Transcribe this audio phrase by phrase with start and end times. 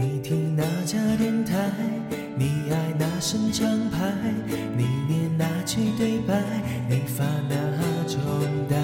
[0.00, 1.56] 你听哪家电台？
[2.36, 4.14] 你爱哪声唱牌？
[4.76, 6.40] 你念哪句对白？
[6.88, 7.56] 你发哪
[8.06, 8.20] 种
[8.70, 8.76] 呆？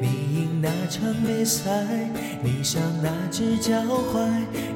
[0.00, 0.08] 你
[0.40, 1.70] 赢哪场比赛？
[2.42, 4.28] 你想哪只脚踝？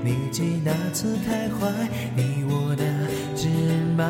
[0.05, 1.69] 你记哪次开怀？
[2.15, 2.85] 你握哪
[3.35, 3.49] 支
[3.97, 4.07] 麦？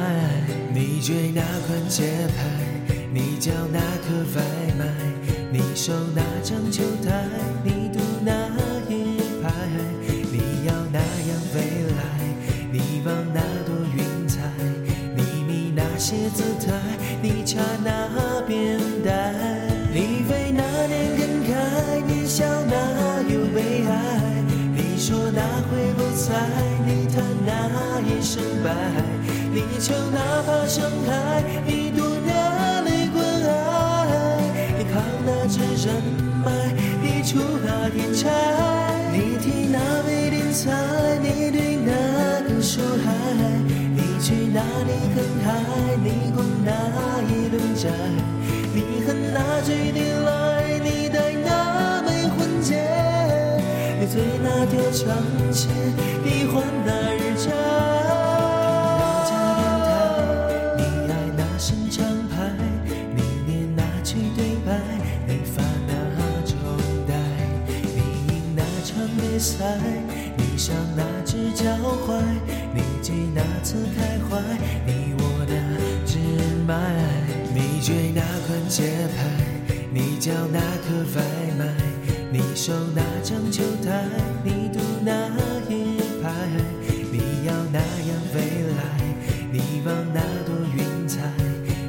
[0.74, 2.94] 你追哪款节拍？
[3.10, 4.44] 你叫哪颗外
[4.78, 4.84] 卖？
[5.50, 7.24] 你说哪张球台？
[7.64, 8.75] 你读哪？
[13.06, 14.40] 你望哪朵云彩？
[15.14, 16.74] 你迷那些姿态？
[17.22, 19.32] 你插哪边带？
[19.94, 22.02] 你为哪年感慨？
[22.04, 22.74] 你笑哪
[23.28, 24.42] 有悲哀？
[24.74, 26.34] 你说哪会不猜？
[26.84, 28.74] 你叹哪一声白？
[29.54, 31.44] 你求哪怕伤害？
[31.64, 34.42] 你赌哪泪滚爱？
[34.78, 35.94] 你靠哪支人
[36.44, 36.50] 脉？
[37.00, 38.28] 你出哪天差？
[39.12, 40.72] 你替哪位点菜？
[41.22, 41.92] 你对那
[42.76, 43.08] 个受害？
[43.96, 45.46] 你去哪里更海？
[46.04, 46.70] 你滚哪
[47.22, 47.88] 一轮债？
[48.74, 50.78] 你恨哪句你来？
[50.84, 52.76] 你带哪枚婚戒？
[53.98, 55.16] 你醉哪条长
[55.50, 55.68] 街？
[56.22, 57.48] 你还哪日债？
[58.98, 59.88] 哪家电台？
[60.76, 60.80] 你
[61.10, 62.36] 爱哪声唱牌？
[63.16, 64.68] 你念哪句对白？
[65.26, 65.90] 你发哪
[66.44, 66.54] 种
[67.08, 67.10] 呆？
[67.68, 67.88] 你
[68.28, 69.64] 赢哪场比赛？
[70.56, 71.70] 你上哪只脚
[72.08, 72.18] 踝？
[72.72, 74.40] 你记哪次开怀？
[74.86, 75.54] 你握哪
[76.06, 76.16] 支
[76.66, 76.74] 麦？
[77.52, 79.76] 你追哪款节拍？
[79.92, 81.22] 你叫哪颗外
[81.58, 81.66] 卖？
[82.32, 84.08] 你守哪张球台？
[84.42, 85.12] 你赌哪
[85.68, 86.32] 一排？
[87.12, 88.40] 你要哪样未
[88.78, 88.80] 来？
[89.52, 91.20] 你望哪朵云彩？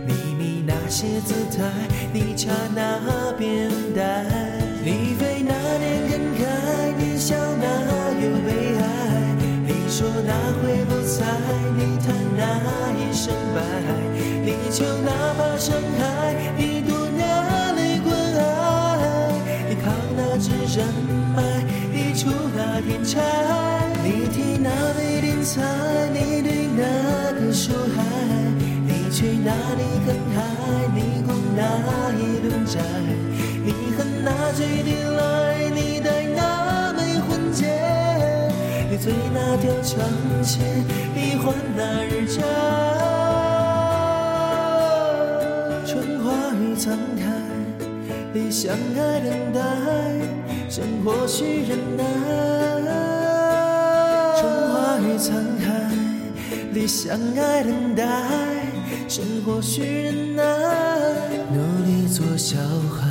[0.05, 1.71] 你迷哪些姿态？
[2.11, 4.25] 你插哪边带？
[4.83, 6.96] 你飞哪年感慨？
[9.97, 10.31] 说哪
[10.61, 11.25] 回不猜？
[11.75, 12.45] 你叹哪
[12.93, 13.59] 一声白？
[14.45, 16.35] 你求哪怕伤害？
[16.55, 19.31] 你赌哪泪滚爱？
[19.67, 20.85] 你靠哪支人
[21.35, 21.41] 脉？
[21.91, 23.19] 你出哪天差？
[24.03, 24.69] 你替哪
[24.99, 25.63] 位点菜？
[26.13, 26.85] 你对哪
[27.33, 27.97] 个受害？
[28.85, 30.45] 你去哪里更海？
[30.93, 31.65] 你滚哪
[32.13, 32.79] 一轮债？
[33.65, 35.06] 你恨哪句你
[38.89, 39.99] 你醉那条长
[40.41, 40.59] 街？
[41.13, 42.41] 你还哪日家？
[45.85, 47.21] 春花已绽开，
[48.33, 49.59] 理想爱等待，
[50.69, 52.03] 生活需忍耐。
[54.39, 55.67] 春花已绽开，
[56.71, 58.05] 理想爱等待，
[59.09, 60.43] 生活需忍耐。
[61.51, 63.06] 努力做小孩